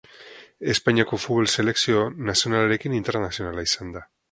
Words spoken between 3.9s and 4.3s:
da.